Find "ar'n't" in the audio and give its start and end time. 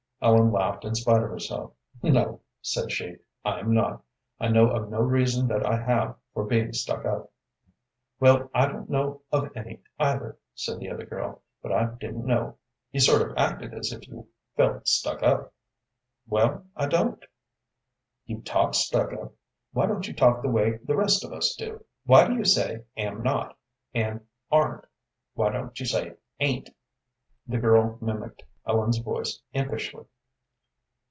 24.51-24.85